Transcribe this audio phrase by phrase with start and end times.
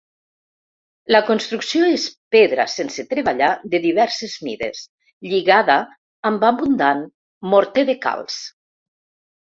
[1.15, 2.05] La construcció és
[2.37, 4.83] pedra sense treballar de diverses mides,
[5.31, 5.79] lligada
[6.33, 7.09] amb abundant
[7.55, 8.45] morter de calç.